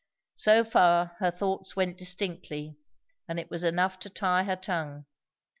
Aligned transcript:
So 0.33 0.63
far 0.63 1.15
her 1.19 1.29
thoughts 1.29 1.75
went 1.75 1.95
distinctly, 1.95 2.75
and 3.27 3.39
it 3.39 3.51
was 3.51 3.63
enough 3.63 3.99
to 3.99 4.09
tie 4.09 4.45
her 4.45 4.55
tongue. 4.55 5.05